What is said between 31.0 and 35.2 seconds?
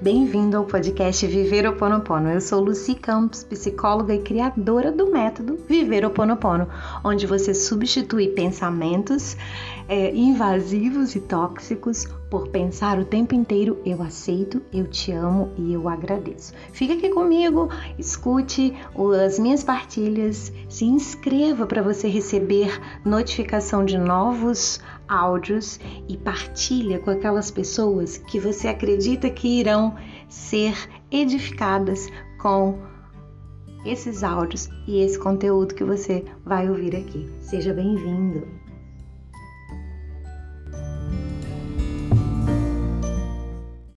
edificadas com esses áudios e esse